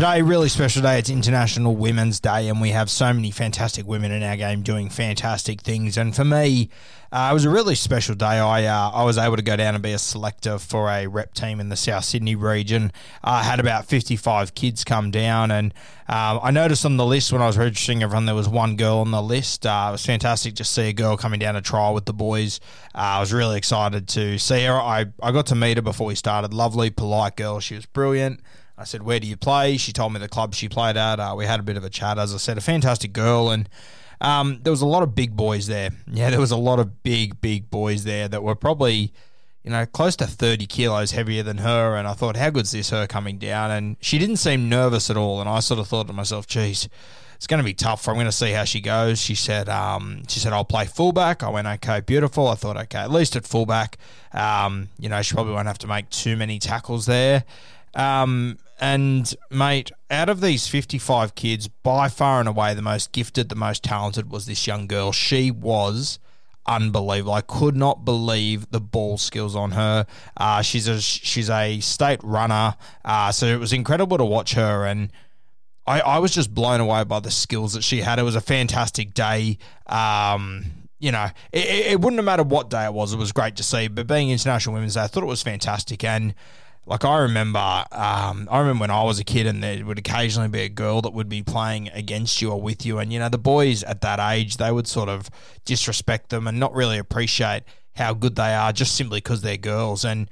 Today, 0.00 0.22
really 0.22 0.48
special 0.48 0.80
day. 0.80 0.98
It's 0.98 1.10
International 1.10 1.76
Women's 1.76 2.20
Day, 2.20 2.48
and 2.48 2.58
we 2.58 2.70
have 2.70 2.88
so 2.88 3.12
many 3.12 3.30
fantastic 3.30 3.86
women 3.86 4.12
in 4.12 4.22
our 4.22 4.34
game 4.34 4.62
doing 4.62 4.88
fantastic 4.88 5.60
things. 5.60 5.98
And 5.98 6.16
for 6.16 6.24
me, 6.24 6.70
uh, 7.12 7.28
it 7.30 7.34
was 7.34 7.44
a 7.44 7.50
really 7.50 7.74
special 7.74 8.14
day. 8.14 8.24
I 8.38 8.64
uh, 8.64 8.92
I 8.94 9.04
was 9.04 9.18
able 9.18 9.36
to 9.36 9.42
go 9.42 9.56
down 9.56 9.74
and 9.74 9.82
be 9.82 9.92
a 9.92 9.98
selector 9.98 10.58
for 10.58 10.88
a 10.88 11.06
rep 11.06 11.34
team 11.34 11.60
in 11.60 11.68
the 11.68 11.76
South 11.76 12.06
Sydney 12.06 12.34
region. 12.34 12.92
I 13.22 13.42
had 13.42 13.60
about 13.60 13.84
55 13.84 14.54
kids 14.54 14.84
come 14.84 15.10
down, 15.10 15.50
and 15.50 15.74
um, 16.08 16.40
I 16.42 16.50
noticed 16.50 16.86
on 16.86 16.96
the 16.96 17.04
list 17.04 17.30
when 17.30 17.42
I 17.42 17.46
was 17.46 17.58
registering 17.58 18.02
everyone, 18.02 18.24
there 18.24 18.34
was 18.34 18.48
one 18.48 18.76
girl 18.76 19.00
on 19.00 19.10
the 19.10 19.20
list. 19.20 19.66
Uh, 19.66 19.88
it 19.90 19.92
was 19.92 20.06
fantastic 20.06 20.54
to 20.54 20.64
see 20.64 20.88
a 20.88 20.94
girl 20.94 21.18
coming 21.18 21.40
down 21.40 21.56
to 21.56 21.60
trial 21.60 21.92
with 21.92 22.06
the 22.06 22.14
boys. 22.14 22.58
Uh, 22.94 23.00
I 23.00 23.20
was 23.20 23.34
really 23.34 23.58
excited 23.58 24.08
to 24.08 24.38
see 24.38 24.64
her. 24.64 24.80
I, 24.80 25.08
I 25.22 25.30
got 25.30 25.48
to 25.48 25.54
meet 25.54 25.76
her 25.76 25.82
before 25.82 26.06
we 26.06 26.14
started. 26.14 26.54
Lovely, 26.54 26.88
polite 26.88 27.36
girl. 27.36 27.60
She 27.60 27.74
was 27.74 27.84
brilliant. 27.84 28.40
I 28.80 28.84
said, 28.84 29.02
"Where 29.02 29.20
do 29.20 29.26
you 29.26 29.36
play?" 29.36 29.76
She 29.76 29.92
told 29.92 30.12
me 30.12 30.18
the 30.18 30.28
club 30.28 30.54
she 30.54 30.68
played 30.68 30.96
at. 30.96 31.20
Uh, 31.20 31.34
we 31.36 31.44
had 31.44 31.60
a 31.60 31.62
bit 31.62 31.76
of 31.76 31.84
a 31.84 31.90
chat. 31.90 32.18
As 32.18 32.34
I 32.34 32.38
said, 32.38 32.56
a 32.56 32.62
fantastic 32.62 33.12
girl, 33.12 33.50
and 33.50 33.68
um, 34.22 34.60
there 34.62 34.70
was 34.70 34.80
a 34.80 34.86
lot 34.86 35.02
of 35.02 35.14
big 35.14 35.36
boys 35.36 35.66
there. 35.66 35.90
Yeah, 36.12 36.30
there 36.30 36.40
was 36.40 36.50
a 36.50 36.56
lot 36.56 36.78
of 36.78 37.02
big, 37.02 37.40
big 37.40 37.70
boys 37.70 38.04
there 38.04 38.26
that 38.28 38.42
were 38.42 38.54
probably, 38.54 39.12
you 39.62 39.70
know, 39.70 39.84
close 39.86 40.16
to 40.16 40.26
thirty 40.26 40.66
kilos 40.66 41.10
heavier 41.12 41.42
than 41.42 41.58
her. 41.58 41.94
And 41.94 42.08
I 42.08 42.14
thought, 42.14 42.36
how 42.36 42.50
good's 42.50 42.72
this 42.72 42.90
her 42.90 43.06
coming 43.06 43.38
down? 43.38 43.70
And 43.70 43.96
she 44.00 44.18
didn't 44.18 44.36
seem 44.36 44.68
nervous 44.68 45.10
at 45.10 45.16
all. 45.16 45.40
And 45.40 45.48
I 45.48 45.60
sort 45.60 45.78
of 45.78 45.86
thought 45.86 46.06
to 46.06 46.12
myself, 46.12 46.46
geez. 46.46 46.88
It's 47.36 47.46
going 47.46 47.56
to 47.56 47.64
be 47.64 47.72
tough. 47.72 48.06
I'm 48.06 48.16
going 48.16 48.26
to 48.26 48.32
see 48.32 48.50
how 48.50 48.64
she 48.64 48.82
goes. 48.82 49.18
She 49.18 49.34
said, 49.34 49.70
um, 49.70 50.24
she 50.28 50.38
said, 50.38 50.52
I'll 50.52 50.62
play 50.62 50.84
fullback. 50.84 51.42
I 51.42 51.48
went, 51.48 51.66
okay, 51.66 52.00
beautiful. 52.00 52.48
I 52.48 52.54
thought, 52.54 52.76
okay, 52.76 52.98
at 52.98 53.10
least 53.10 53.34
at 53.34 53.46
fullback, 53.46 53.96
um, 54.34 54.90
you 54.98 55.08
know, 55.08 55.22
she 55.22 55.34
probably 55.34 55.54
won't 55.54 55.66
have 55.66 55.78
to 55.78 55.86
make 55.86 56.10
too 56.10 56.36
many 56.36 56.58
tackles 56.58 57.06
there. 57.06 57.44
Um, 57.94 58.58
and 58.80 59.34
mate, 59.50 59.90
out 60.10 60.28
of 60.28 60.40
these 60.40 60.66
55 60.66 61.34
kids, 61.34 61.68
by 61.68 62.08
far 62.08 62.40
and 62.40 62.48
away 62.48 62.74
the 62.74 62.82
most 62.82 63.12
gifted, 63.12 63.48
the 63.48 63.54
most 63.54 63.84
talented 63.84 64.30
was 64.30 64.46
this 64.46 64.66
young 64.66 64.86
girl. 64.86 65.12
She 65.12 65.50
was 65.50 66.18
unbelievable. 66.66 67.34
I 67.34 67.42
could 67.42 67.76
not 67.76 68.04
believe 68.04 68.70
the 68.70 68.80
ball 68.80 69.18
skills 69.18 69.54
on 69.54 69.72
her. 69.72 70.06
Uh, 70.36 70.62
she's 70.62 70.88
a 70.88 71.00
she's 71.00 71.50
a 71.50 71.80
state 71.80 72.20
runner, 72.22 72.76
uh, 73.04 73.32
so 73.32 73.46
it 73.46 73.58
was 73.58 73.72
incredible 73.72 74.18
to 74.18 74.24
watch 74.24 74.54
her 74.54 74.86
and. 74.86 75.12
I, 75.86 76.00
I 76.00 76.18
was 76.18 76.30
just 76.30 76.54
blown 76.54 76.78
away 76.78 77.02
by 77.02 77.18
the 77.18 77.30
skills 77.32 77.72
that 77.72 77.82
she 77.82 78.02
had. 78.02 78.20
It 78.20 78.22
was 78.22 78.36
a 78.36 78.40
fantastic 78.40 79.12
day. 79.12 79.58
Um, 79.86 80.66
you 81.00 81.10
know, 81.10 81.28
it, 81.50 81.66
it 81.66 82.00
wouldn't 82.00 82.18
have 82.18 82.26
mattered 82.26 82.50
what 82.50 82.70
day 82.70 82.84
it 82.84 82.92
was. 82.92 83.12
It 83.12 83.16
was 83.16 83.32
great 83.32 83.56
to 83.56 83.64
see. 83.64 83.88
But 83.88 84.06
being 84.06 84.30
International 84.30 84.74
Women's 84.74 84.94
Day, 84.94 85.00
I 85.00 85.06
thought 85.08 85.24
it 85.24 85.26
was 85.26 85.42
fantastic. 85.42 86.04
And 86.04 86.34
like 86.90 87.04
I 87.04 87.18
remember, 87.18 87.60
um, 87.92 88.48
I 88.50 88.58
remember 88.58 88.80
when 88.80 88.90
I 88.90 89.04
was 89.04 89.20
a 89.20 89.24
kid, 89.24 89.46
and 89.46 89.62
there 89.62 89.86
would 89.86 90.00
occasionally 90.00 90.48
be 90.48 90.62
a 90.62 90.68
girl 90.68 91.00
that 91.02 91.12
would 91.12 91.28
be 91.28 91.40
playing 91.40 91.88
against 91.90 92.42
you 92.42 92.50
or 92.50 92.60
with 92.60 92.84
you, 92.84 92.98
and 92.98 93.12
you 93.12 93.20
know 93.20 93.28
the 93.28 93.38
boys 93.38 93.84
at 93.84 94.00
that 94.00 94.18
age 94.18 94.56
they 94.56 94.72
would 94.72 94.88
sort 94.88 95.08
of 95.08 95.30
disrespect 95.64 96.30
them 96.30 96.48
and 96.48 96.58
not 96.58 96.74
really 96.74 96.98
appreciate 96.98 97.62
how 97.94 98.12
good 98.12 98.34
they 98.34 98.52
are 98.54 98.72
just 98.72 98.96
simply 98.96 99.18
because 99.18 99.40
they're 99.40 99.56
girls. 99.56 100.04
And 100.04 100.28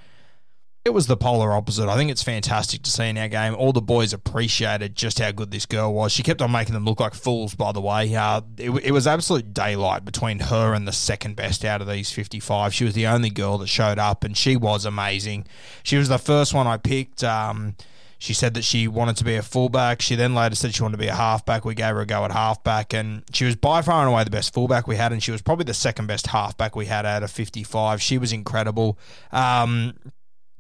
it 0.89 0.95
was 0.95 1.07
the 1.07 1.19
polar 1.19 1.53
opposite. 1.53 1.87
I 1.87 1.97
think 1.97 2.11
it's 2.11 2.23
fantastic 2.23 2.83
to 2.83 2.91
see 2.91 3.11
in 3.11 3.19
our 3.19 3.29
game. 3.29 3.55
All 3.55 3.75
the 3.75 3.83
boys 3.83 4.15
appreciated 4.15 4.97
just 4.97 5.19
how 5.19 5.31
good 5.33 5.51
this 5.51 5.67
girl 5.67 5.93
was. 5.93 6.13
She 6.13 6.23
kept 6.23 6.41
on 6.41 6.51
making 6.51 6.73
them 6.73 6.87
look 6.87 6.99
like 6.99 7.13
fools, 7.13 7.55
by 7.55 7.73
the 7.73 7.81
way. 7.83 8.15
Uh, 8.15 8.41
it, 8.57 8.71
it 8.71 8.93
was 8.93 9.07
absolute 9.07 9.53
daylight 9.53 10.07
between 10.07 10.39
her 10.39 10.73
and 10.73 10.89
the 10.89 10.93
second 10.93 11.37
best 11.37 11.63
out 11.63 11.83
of 11.83 11.89
these 11.89 12.11
55. 12.11 12.73
She 12.73 12.85
was 12.85 12.95
the 12.95 13.07
only 13.07 13.29
girl 13.29 13.59
that 13.59 13.67
showed 13.67 13.99
up, 13.99 14.25
and 14.25 14.35
she 14.35 14.57
was 14.57 14.87
amazing. 14.87 15.47
She 15.83 15.99
was 15.99 16.09
the 16.09 16.19
first 16.19 16.55
one 16.55 16.67
I 16.67 16.79
picked. 16.79 17.23
Um, 17.23 17.77
she 18.19 18.33
said 18.33 18.55
that 18.55 18.65
she 18.65 18.89
wanted 18.89 19.19
to 19.19 19.25
be 19.25 19.37
a 19.37 19.43
fullback. 19.43 20.01
She 20.01 20.15
then 20.15 20.35
later 20.35 20.55
said 20.55 20.75
she 20.75 20.83
wanted 20.83 20.97
to 20.97 21.03
be 21.03 21.09
a 21.09 21.15
halfback. 21.15 21.67
We 21.67 21.75
gave 21.75 21.95
her 21.95 22.01
a 22.01 22.07
go 22.07 22.25
at 22.25 22.33
halfback, 22.33 22.95
and 22.95 23.25
she 23.35 23.45
was 23.45 23.57
by 23.57 23.83
far 23.83 24.01
and 24.01 24.11
away 24.11 24.25
the 24.25 24.31
best 24.31 24.55
fullback 24.55 24.89
we 24.89 24.97
had, 24.97 25.13
and 25.13 25.23
she 25.23 25.33
was 25.33 25.43
probably 25.43 25.65
the 25.65 25.75
second 25.75 26.07
best 26.07 26.29
halfback 26.29 26.75
we 26.75 26.87
had 26.87 27.05
out 27.05 27.23
of 27.23 27.31
55. 27.31 28.01
She 28.01 28.17
was 28.17 28.33
incredible. 28.33 28.99
Um, 29.33 29.95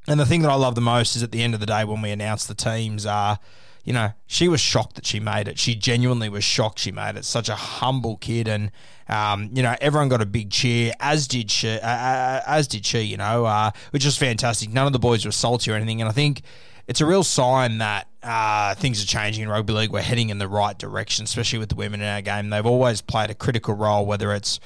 and 0.08 0.18
the 0.18 0.26
thing 0.26 0.42
that 0.42 0.50
I 0.50 0.54
love 0.54 0.74
the 0.74 0.80
most 0.80 1.16
is 1.16 1.22
at 1.22 1.32
the 1.32 1.42
end 1.42 1.54
of 1.54 1.60
the 1.60 1.66
day 1.66 1.84
when 1.84 2.00
we 2.02 2.10
announced 2.10 2.48
the 2.48 2.54
teams, 2.54 3.06
uh, 3.06 3.36
you 3.84 3.92
know, 3.92 4.10
she 4.26 4.48
was 4.48 4.60
shocked 4.60 4.96
that 4.96 5.06
she 5.06 5.20
made 5.20 5.48
it. 5.48 5.58
She 5.58 5.74
genuinely 5.74 6.28
was 6.28 6.44
shocked 6.44 6.78
she 6.78 6.92
made 6.92 7.16
it. 7.16 7.24
Such 7.24 7.48
a 7.48 7.54
humble 7.54 8.16
kid, 8.16 8.48
and 8.48 8.70
um, 9.08 9.50
you 9.52 9.62
know, 9.62 9.76
everyone 9.80 10.08
got 10.08 10.20
a 10.20 10.26
big 10.26 10.50
cheer, 10.50 10.92
as 11.00 11.26
did 11.26 11.50
she, 11.50 11.70
uh, 11.70 12.40
as 12.46 12.68
did 12.68 12.84
she. 12.84 13.00
You 13.00 13.16
know, 13.16 13.46
uh, 13.46 13.70
which 13.90 14.04
was 14.04 14.16
fantastic. 14.18 14.70
None 14.70 14.86
of 14.86 14.92
the 14.92 14.98
boys 14.98 15.24
were 15.24 15.32
salty 15.32 15.70
or 15.70 15.74
anything, 15.74 16.00
and 16.00 16.08
I 16.08 16.12
think 16.12 16.42
it's 16.86 17.00
a 17.00 17.06
real 17.06 17.22
sign 17.22 17.78
that 17.78 18.08
uh, 18.22 18.74
things 18.74 19.02
are 19.02 19.06
changing 19.06 19.44
in 19.44 19.48
rugby 19.48 19.72
league. 19.72 19.90
We're 19.90 20.02
heading 20.02 20.30
in 20.30 20.38
the 20.38 20.48
right 20.48 20.76
direction, 20.76 21.24
especially 21.24 21.58
with 21.58 21.68
the 21.68 21.76
women 21.76 22.00
in 22.00 22.06
our 22.06 22.22
game. 22.22 22.50
They've 22.50 22.66
always 22.66 23.00
played 23.00 23.30
a 23.30 23.34
critical 23.34 23.74
role, 23.74 24.04
whether 24.04 24.34
it's 24.34 24.58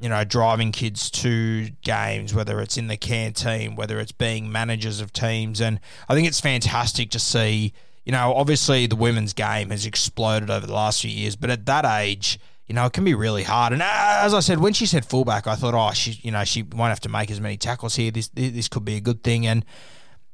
you 0.00 0.08
know, 0.08 0.24
driving 0.24 0.72
kids 0.72 1.10
to 1.10 1.68
games, 1.82 2.34
whether 2.34 2.60
it's 2.60 2.76
in 2.76 2.88
the 2.88 2.96
canteen, 2.96 3.76
whether 3.76 4.00
it's 4.00 4.12
being 4.12 4.50
managers 4.50 5.00
of 5.00 5.12
teams. 5.12 5.60
And 5.60 5.78
I 6.08 6.14
think 6.14 6.26
it's 6.26 6.40
fantastic 6.40 7.10
to 7.10 7.18
see, 7.18 7.72
you 8.04 8.12
know, 8.12 8.34
obviously 8.34 8.86
the 8.86 8.96
women's 8.96 9.32
game 9.32 9.70
has 9.70 9.86
exploded 9.86 10.50
over 10.50 10.66
the 10.66 10.74
last 10.74 11.02
few 11.02 11.10
years, 11.10 11.36
but 11.36 11.50
at 11.50 11.66
that 11.66 11.84
age, 11.84 12.40
you 12.66 12.74
know, 12.74 12.86
it 12.86 12.92
can 12.92 13.04
be 13.04 13.14
really 13.14 13.42
hard. 13.42 13.72
And 13.72 13.82
as 13.82 14.34
I 14.34 14.40
said, 14.40 14.58
when 14.58 14.72
she 14.72 14.86
said 14.86 15.04
fullback, 15.04 15.46
I 15.46 15.56
thought, 15.56 15.74
oh, 15.74 15.92
she, 15.92 16.18
you 16.22 16.30
know, 16.30 16.44
she 16.44 16.62
won't 16.62 16.90
have 16.90 17.00
to 17.00 17.08
make 17.08 17.30
as 17.30 17.40
many 17.40 17.56
tackles 17.56 17.96
here. 17.96 18.10
This, 18.10 18.28
this 18.28 18.68
could 18.68 18.84
be 18.84 18.96
a 18.96 19.00
good 19.00 19.22
thing. 19.22 19.46
And 19.46 19.64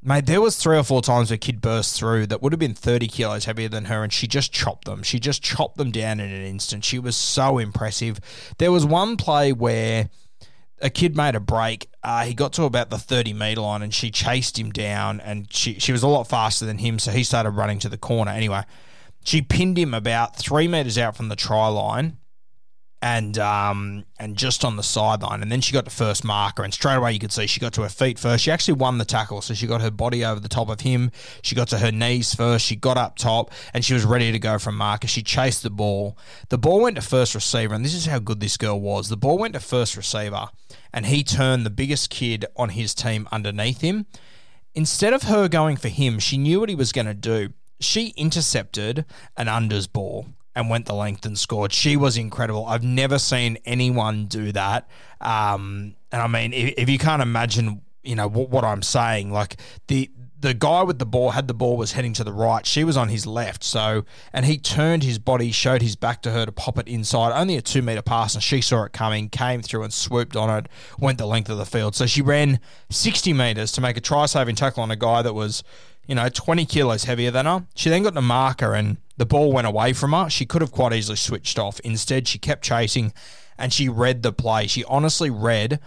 Mate, 0.00 0.26
there 0.26 0.40
was 0.40 0.56
three 0.56 0.78
or 0.78 0.84
four 0.84 1.02
times 1.02 1.32
a 1.32 1.36
kid 1.36 1.60
burst 1.60 1.98
through 1.98 2.28
that 2.28 2.40
would 2.40 2.52
have 2.52 2.60
been 2.60 2.74
30 2.74 3.08
kilos 3.08 3.46
heavier 3.46 3.68
than 3.68 3.86
her, 3.86 4.04
and 4.04 4.12
she 4.12 4.28
just 4.28 4.52
chopped 4.52 4.84
them. 4.84 5.02
She 5.02 5.18
just 5.18 5.42
chopped 5.42 5.76
them 5.76 5.90
down 5.90 6.20
in 6.20 6.30
an 6.30 6.46
instant. 6.46 6.84
She 6.84 7.00
was 7.00 7.16
so 7.16 7.58
impressive. 7.58 8.20
There 8.58 8.70
was 8.70 8.86
one 8.86 9.16
play 9.16 9.52
where 9.52 10.08
a 10.80 10.88
kid 10.88 11.16
made 11.16 11.34
a 11.34 11.40
break. 11.40 11.90
Uh, 12.04 12.24
he 12.24 12.32
got 12.32 12.52
to 12.54 12.62
about 12.62 12.90
the 12.90 12.98
30 12.98 13.32
metre 13.32 13.60
line, 13.60 13.82
and 13.82 13.92
she 13.92 14.12
chased 14.12 14.56
him 14.56 14.70
down, 14.70 15.20
and 15.20 15.52
she, 15.52 15.80
she 15.80 15.90
was 15.90 16.04
a 16.04 16.08
lot 16.08 16.28
faster 16.28 16.64
than 16.64 16.78
him, 16.78 17.00
so 17.00 17.10
he 17.10 17.24
started 17.24 17.50
running 17.50 17.80
to 17.80 17.88
the 17.88 17.98
corner. 17.98 18.30
Anyway, 18.30 18.62
she 19.24 19.42
pinned 19.42 19.76
him 19.76 19.94
about 19.94 20.36
three 20.36 20.68
metres 20.68 20.96
out 20.96 21.16
from 21.16 21.28
the 21.28 21.36
try 21.36 21.66
line 21.66 22.18
and 23.00 23.38
um, 23.38 24.04
and 24.18 24.36
just 24.36 24.64
on 24.64 24.76
the 24.76 24.82
sideline. 24.82 25.42
And 25.42 25.52
then 25.52 25.60
she 25.60 25.72
got 25.72 25.84
to 25.84 25.90
first 25.90 26.24
marker, 26.24 26.64
and 26.64 26.74
straight 26.74 26.96
away 26.96 27.12
you 27.12 27.18
could 27.18 27.32
see 27.32 27.46
she 27.46 27.60
got 27.60 27.72
to 27.74 27.82
her 27.82 27.88
feet 27.88 28.18
first. 28.18 28.44
She 28.44 28.50
actually 28.50 28.74
won 28.74 28.98
the 28.98 29.04
tackle, 29.04 29.40
so 29.40 29.54
she 29.54 29.66
got 29.66 29.80
her 29.80 29.90
body 29.90 30.24
over 30.24 30.40
the 30.40 30.48
top 30.48 30.68
of 30.68 30.80
him. 30.80 31.10
She 31.42 31.54
got 31.54 31.68
to 31.68 31.78
her 31.78 31.92
knees 31.92 32.34
first. 32.34 32.66
She 32.66 32.76
got 32.76 32.96
up 32.96 33.16
top, 33.16 33.52
and 33.72 33.84
she 33.84 33.94
was 33.94 34.04
ready 34.04 34.32
to 34.32 34.38
go 34.38 34.58
from 34.58 34.76
marker. 34.76 35.06
She 35.06 35.22
chased 35.22 35.62
the 35.62 35.70
ball. 35.70 36.18
The 36.48 36.58
ball 36.58 36.80
went 36.80 36.96
to 36.96 37.02
first 37.02 37.34
receiver, 37.34 37.74
and 37.74 37.84
this 37.84 37.94
is 37.94 38.06
how 38.06 38.18
good 38.18 38.40
this 38.40 38.56
girl 38.56 38.80
was. 38.80 39.08
The 39.08 39.16
ball 39.16 39.38
went 39.38 39.54
to 39.54 39.60
first 39.60 39.96
receiver, 39.96 40.48
and 40.92 41.06
he 41.06 41.22
turned 41.22 41.64
the 41.64 41.70
biggest 41.70 42.10
kid 42.10 42.46
on 42.56 42.70
his 42.70 42.94
team 42.94 43.28
underneath 43.30 43.80
him. 43.80 44.06
Instead 44.74 45.12
of 45.12 45.22
her 45.24 45.48
going 45.48 45.76
for 45.76 45.88
him, 45.88 46.18
she 46.18 46.38
knew 46.38 46.60
what 46.60 46.68
he 46.68 46.74
was 46.74 46.92
going 46.92 47.06
to 47.06 47.14
do. 47.14 47.50
She 47.80 48.08
intercepted 48.16 49.04
an 49.36 49.46
unders 49.46 49.90
ball 49.90 50.26
and 50.58 50.68
went 50.68 50.86
the 50.86 50.94
length 50.94 51.24
and 51.24 51.38
scored. 51.38 51.72
She 51.72 51.96
was 51.96 52.16
incredible. 52.16 52.66
I've 52.66 52.82
never 52.82 53.18
seen 53.18 53.58
anyone 53.64 54.26
do 54.26 54.50
that. 54.52 54.88
Um, 55.20 55.94
and 56.10 56.20
I 56.20 56.26
mean, 56.26 56.52
if, 56.52 56.74
if, 56.76 56.88
you 56.88 56.98
can't 56.98 57.22
imagine, 57.22 57.80
you 58.02 58.16
know, 58.16 58.28
what, 58.28 58.50
what 58.50 58.64
I'm 58.64 58.82
saying, 58.82 59.30
like 59.32 59.60
the 59.86 60.10
the 60.40 60.54
guy 60.54 60.84
with 60.84 61.00
the 61.00 61.06
ball 61.06 61.30
had 61.30 61.48
the 61.48 61.54
ball 61.54 61.76
was 61.76 61.92
heading 61.92 62.12
to 62.12 62.22
the 62.22 62.32
right. 62.32 62.64
She 62.64 62.84
was 62.84 62.96
on 62.96 63.08
his 63.08 63.26
left. 63.26 63.64
So, 63.64 64.04
and 64.32 64.46
he 64.46 64.56
turned 64.56 65.02
his 65.02 65.18
body, 65.18 65.50
showed 65.50 65.82
his 65.82 65.96
back 65.96 66.22
to 66.22 66.30
her 66.30 66.46
to 66.46 66.52
pop 66.52 66.78
it 66.78 66.86
inside. 66.86 67.32
Only 67.32 67.56
a 67.56 67.62
two 67.62 67.82
meter 67.82 68.02
pass, 68.02 68.34
and 68.34 68.42
she 68.42 68.60
saw 68.60 68.84
it 68.84 68.92
coming, 68.92 69.28
came 69.30 69.62
through 69.62 69.82
and 69.82 69.92
swooped 69.92 70.36
on 70.36 70.50
it, 70.56 70.68
went 70.98 71.18
the 71.18 71.26
length 71.26 71.50
of 71.50 71.58
the 71.58 71.66
field. 71.66 71.96
So 71.96 72.06
she 72.06 72.22
ran 72.22 72.60
60 72.90 73.32
meters 73.32 73.72
to 73.72 73.80
make 73.80 73.96
a 73.96 74.00
try 74.00 74.26
saving 74.26 74.54
tackle 74.54 74.82
on 74.82 74.92
a 74.92 74.96
guy 74.96 75.22
that 75.22 75.34
was, 75.34 75.64
you 76.06 76.14
know, 76.14 76.28
20 76.28 76.66
kilos 76.66 77.04
heavier 77.04 77.32
than 77.32 77.46
her. 77.46 77.64
She 77.74 77.90
then 77.90 78.04
got 78.04 78.14
the 78.14 78.22
marker 78.22 78.74
and 78.74 78.98
the 79.18 79.26
ball 79.26 79.52
went 79.52 79.66
away 79.66 79.92
from 79.92 80.12
her. 80.12 80.30
She 80.30 80.46
could 80.46 80.62
have 80.62 80.72
quite 80.72 80.92
easily 80.92 81.16
switched 81.16 81.58
off. 81.58 81.78
Instead, 81.80 82.26
she 82.26 82.38
kept 82.38 82.64
chasing 82.64 83.12
and 83.58 83.72
she 83.72 83.88
read 83.88 84.22
the 84.22 84.32
play. 84.32 84.66
She 84.66 84.84
honestly 84.84 85.28
read 85.28 85.80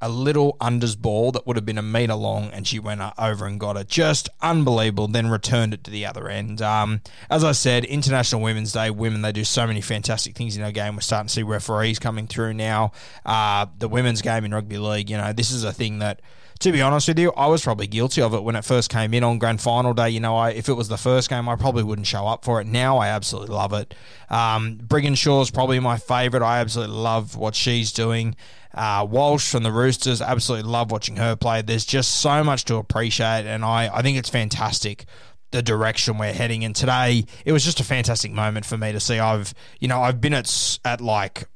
a 0.00 0.08
little 0.08 0.56
unders 0.60 0.96
ball 0.96 1.32
that 1.32 1.46
would 1.46 1.56
have 1.56 1.66
been 1.66 1.78
a 1.78 1.82
meter 1.82 2.14
long, 2.14 2.50
and 2.52 2.66
she 2.66 2.78
went 2.78 3.00
over 3.18 3.46
and 3.46 3.58
got 3.58 3.76
it. 3.76 3.88
Just 3.88 4.28
unbelievable. 4.40 5.08
Then 5.08 5.28
returned 5.28 5.74
it 5.74 5.82
to 5.84 5.90
the 5.90 6.06
other 6.06 6.28
end. 6.28 6.62
Um, 6.62 7.00
as 7.28 7.42
I 7.42 7.52
said, 7.52 7.84
International 7.84 8.40
Women's 8.40 8.72
Day, 8.72 8.90
women 8.90 9.22
they 9.22 9.32
do 9.32 9.44
so 9.44 9.66
many 9.66 9.80
fantastic 9.80 10.36
things 10.36 10.56
in 10.56 10.62
our 10.62 10.72
game. 10.72 10.94
We're 10.94 11.00
starting 11.00 11.26
to 11.26 11.34
see 11.34 11.42
referees 11.42 11.98
coming 11.98 12.28
through 12.28 12.54
now. 12.54 12.92
Uh, 13.26 13.66
the 13.76 13.88
women's 13.88 14.22
game 14.22 14.44
in 14.44 14.54
rugby 14.54 14.78
league, 14.78 15.10
you 15.10 15.16
know, 15.16 15.32
this 15.32 15.50
is 15.50 15.64
a 15.64 15.72
thing 15.72 15.98
that 15.98 16.22
to 16.60 16.72
be 16.72 16.82
honest 16.82 17.08
with 17.08 17.18
you, 17.18 17.32
I 17.36 17.46
was 17.46 17.62
probably 17.62 17.86
guilty 17.86 18.20
of 18.20 18.34
it 18.34 18.42
when 18.42 18.56
it 18.56 18.64
first 18.64 18.90
came 18.90 19.14
in 19.14 19.22
on 19.22 19.38
grand 19.38 19.60
final 19.60 19.94
day. 19.94 20.10
You 20.10 20.20
know, 20.20 20.36
I, 20.36 20.50
if 20.50 20.68
it 20.68 20.74
was 20.74 20.88
the 20.88 20.96
first 20.96 21.30
game, 21.30 21.48
I 21.48 21.56
probably 21.56 21.84
wouldn't 21.84 22.06
show 22.06 22.26
up 22.26 22.44
for 22.44 22.60
it. 22.60 22.66
Now 22.66 22.98
I 22.98 23.08
absolutely 23.08 23.54
love 23.54 23.72
it. 23.72 23.94
Um, 24.28 24.80
is 24.90 25.50
probably 25.50 25.78
my 25.80 25.98
favourite. 25.98 26.44
I 26.44 26.58
absolutely 26.58 26.96
love 26.96 27.36
what 27.36 27.54
she's 27.54 27.92
doing. 27.92 28.34
Uh, 28.74 29.06
Walsh 29.08 29.50
from 29.50 29.62
the 29.62 29.72
Roosters, 29.72 30.20
absolutely 30.20 30.70
love 30.70 30.90
watching 30.90 31.16
her 31.16 31.36
play. 31.36 31.62
There's 31.62 31.86
just 31.86 32.20
so 32.20 32.44
much 32.44 32.64
to 32.66 32.76
appreciate, 32.76 33.46
and 33.46 33.64
I, 33.64 33.88
I 33.92 34.02
think 34.02 34.18
it's 34.18 34.28
fantastic 34.28 35.06
the 35.50 35.62
direction 35.62 36.18
we're 36.18 36.32
heading. 36.32 36.64
And 36.64 36.76
today, 36.76 37.24
it 37.44 37.52
was 37.52 37.64
just 37.64 37.80
a 37.80 37.84
fantastic 37.84 38.32
moment 38.32 38.66
for 38.66 38.76
me 38.76 38.92
to 38.92 39.00
see. 39.00 39.18
I've, 39.18 39.54
you 39.80 39.88
know, 39.88 40.02
I've 40.02 40.20
been 40.20 40.34
at 40.34 40.78
at 40.84 41.00
like 41.00 41.48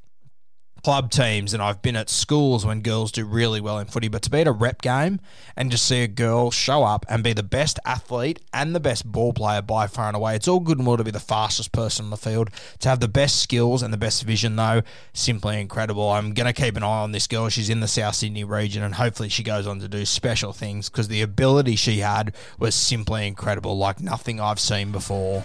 club 0.82 1.10
teams 1.10 1.54
and 1.54 1.62
I've 1.62 1.80
been 1.80 1.94
at 1.94 2.10
schools 2.10 2.66
when 2.66 2.80
girls 2.80 3.12
do 3.12 3.24
really 3.24 3.60
well 3.60 3.78
in 3.78 3.86
footy, 3.86 4.08
but 4.08 4.22
to 4.22 4.30
be 4.30 4.40
at 4.40 4.48
a 4.48 4.52
rep 4.52 4.82
game 4.82 5.20
and 5.56 5.70
to 5.70 5.78
see 5.78 6.02
a 6.02 6.08
girl 6.08 6.50
show 6.50 6.82
up 6.82 7.06
and 7.08 7.22
be 7.22 7.32
the 7.32 7.42
best 7.42 7.78
athlete 7.84 8.40
and 8.52 8.74
the 8.74 8.80
best 8.80 9.10
ball 9.10 9.32
player 9.32 9.62
by 9.62 9.86
far 9.86 10.08
and 10.08 10.16
away, 10.16 10.34
it's 10.34 10.48
all 10.48 10.60
good 10.60 10.78
and 10.78 10.86
well 10.86 10.96
to 10.96 11.04
be 11.04 11.10
the 11.10 11.20
fastest 11.20 11.72
person 11.72 12.06
on 12.06 12.10
the 12.10 12.16
field. 12.16 12.50
To 12.80 12.88
have 12.88 13.00
the 13.00 13.08
best 13.08 13.40
skills 13.40 13.82
and 13.82 13.92
the 13.92 13.98
best 13.98 14.24
vision, 14.24 14.56
though, 14.56 14.82
simply 15.12 15.60
incredible. 15.60 16.10
I'm 16.10 16.34
going 16.34 16.52
to 16.52 16.62
keep 16.62 16.76
an 16.76 16.82
eye 16.82 17.02
on 17.02 17.12
this 17.12 17.26
girl. 17.26 17.48
She's 17.48 17.70
in 17.70 17.80
the 17.80 17.88
South 17.88 18.16
Sydney 18.16 18.44
region 18.44 18.82
and 18.82 18.94
hopefully 18.94 19.28
she 19.28 19.42
goes 19.42 19.66
on 19.66 19.78
to 19.80 19.88
do 19.88 20.04
special 20.04 20.52
things 20.52 20.88
because 20.88 21.08
the 21.08 21.22
ability 21.22 21.76
she 21.76 21.98
had 21.98 22.34
was 22.58 22.74
simply 22.74 23.26
incredible, 23.26 23.78
like 23.78 24.00
nothing 24.00 24.40
I've 24.40 24.60
seen 24.60 24.90
before. 24.90 25.44